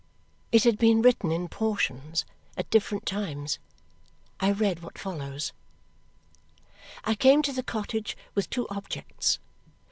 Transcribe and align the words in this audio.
It 0.51 0.63
had 0.63 0.79
been 0.79 1.03
written 1.03 1.31
in 1.31 1.47
portions, 1.47 2.25
at 2.57 2.71
different 2.71 3.05
times. 3.05 3.59
I 4.39 4.49
read 4.49 4.79
what 4.79 4.97
follows: 4.97 5.53
I 7.03 7.13
came 7.13 7.43
to 7.43 7.53
the 7.53 7.61
cottage 7.61 8.17
with 8.33 8.49
two 8.49 8.67
objects. 8.71 9.37